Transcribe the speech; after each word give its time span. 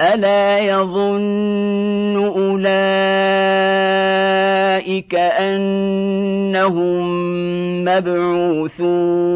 الا 0.00 0.58
يظن 0.58 2.16
اولئك 2.16 2.76
انهم 5.14 7.04
مبعوثون 7.84 9.26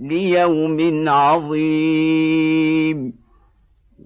ليوم 0.00 1.08
عظيم 1.08 2.46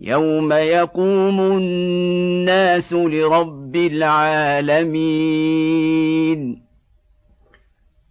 يوم 0.00 0.52
يقوم 0.52 1.40
الناس 1.40 2.92
لرب 2.92 3.76
العالمين 3.76 5.10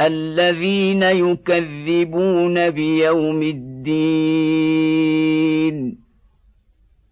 الذين 0.00 1.02
يكذبون 1.02 2.70
بيوم 2.70 3.42
الدين 3.42 4.74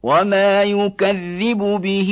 وما 0.02 0.62
يكذب 0.62 1.58
به 1.58 2.10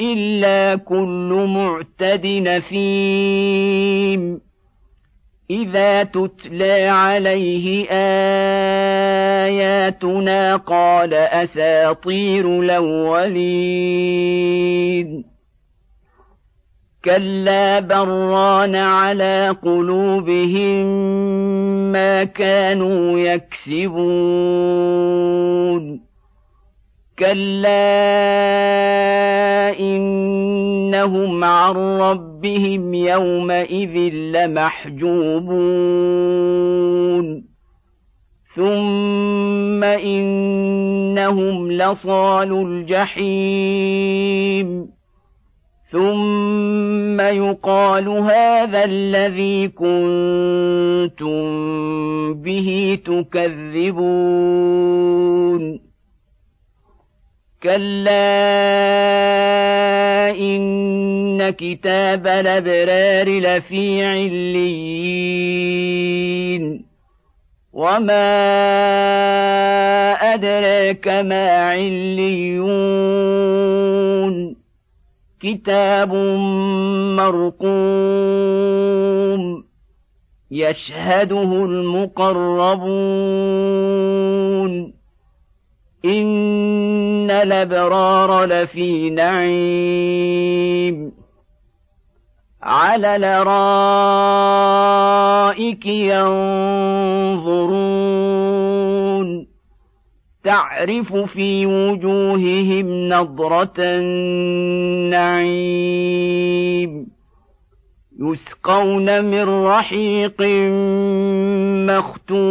إلا 0.00 0.76
كل 0.76 1.46
معتد 1.48 2.26
نثيم 2.26 3.74
إذا 5.50 6.02
تتلى 6.02 6.82
عليه 6.82 7.86
آياتنا 9.50 10.56
قال 10.56 11.14
أساطير 11.14 12.60
الأولين. 12.60 14.14
كلا 17.04 17.80
بران 17.80 18.76
على 18.76 19.56
قلوبهم 19.62 20.86
ما 21.92 22.24
كانوا 22.24 23.18
يكسبون 23.18 24.64
كلا 27.18 28.04
انهم 29.80 31.44
عن 31.44 31.74
ربهم 31.74 32.94
يومئذ 32.94 34.14
لمحجوبون 34.14 35.54
ثم 38.56 39.84
انهم 39.84 41.72
لصال 41.72 42.52
الجحيم 42.66 44.14
ثم 45.90 47.20
يقال 47.20 48.08
هذا 48.08 48.84
الذي 48.84 49.68
كنتم 49.68 51.44
به 52.34 52.98
تكذبون 53.04 54.54
كلا 57.62 58.30
ان 60.30 61.50
كتاب 61.50 62.26
الابرار 62.26 63.28
لفي 63.28 64.04
عليين 64.04 65.54
وما 67.72 68.34
ادراك 70.34 71.08
ما 71.08 71.50
عليون 71.50 73.23
كتاب 75.40 76.14
مرقوم 77.16 77.64
يشهده 80.50 81.64
المقربون. 81.64 82.84
إن 86.04 87.30
الأبرار 87.30 88.44
لفي 88.44 89.10
نعيم. 89.10 90.44
على 92.62 93.16
الأرائك 93.16 93.56
ينظرون. 95.86 96.34
تعرف 100.44 101.14
في 101.14 101.66
وجوههم 101.66 103.08
نضرة 103.08 103.74
النعيم. 103.78 105.54
يسقون 108.20 109.24
من 109.24 109.42
رحيق 109.42 110.42
مختوم. 111.90 112.44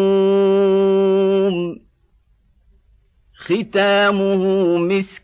ختامه 3.45 4.77
مسك. 4.77 5.23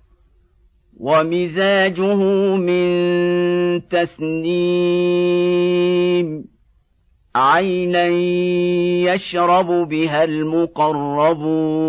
ومزاجه 0.99 2.15
من 2.55 2.89
تسنيم 3.87 5.29
عينا 7.35 8.05
يشرب 9.13 9.89
بها 9.89 10.23
المقربون. 10.23 11.79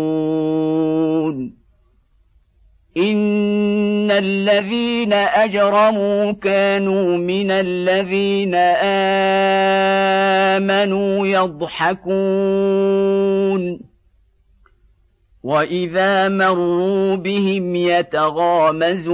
إن 2.97 4.11
الذين 4.11 5.13
أجرموا 5.13 6.31
كانوا 6.31 7.17
من 7.17 7.51
الذين 7.51 8.55
آمنوا 10.55 11.27
يضحكون. 11.27 12.21
واذا 15.43 16.29
مروا 16.29 17.15
بهم 17.15 17.75
يتغامزون 17.75 19.11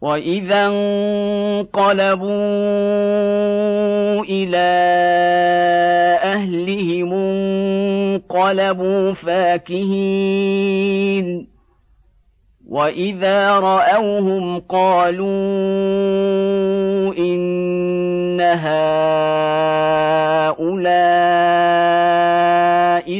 واذا 0.00 0.66
انقلبوا 0.66 2.30
إلى 4.24 4.70
اهلهم 6.22 7.12
انقلبوا 7.12 9.12
فاكهين 9.12 10.70
واذا 12.68 13.58
راوهم 13.58 14.60
قالوا 14.60 15.26
ان 17.18 18.40
هؤلاء 18.40 19.30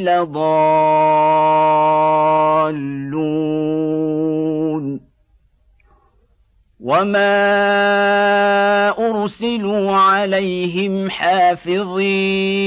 لضالون 0.01 1.51
وما 6.81 7.29
ارسلوا 8.99 9.93
عليهم 9.93 11.11
حافظين 11.11 12.61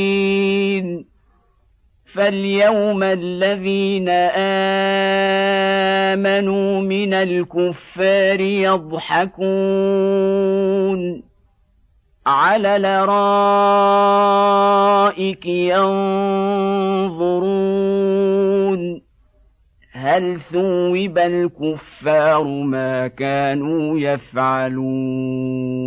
فاليوم 2.14 3.04
الذين 3.04 4.10
امنوا 6.14 6.82
من 6.82 7.14
الكفار 7.14 8.40
يضحكون 8.40 9.44
على 12.28 12.76
الأرائك 12.76 13.06
ينظرون. 15.46 16.24
هل 19.92 20.40
ثوب 20.54 21.18
الكفار 21.18 22.44
ما 22.44 23.08
كانوا 23.08 24.00
يفعلون؟ 24.00 25.83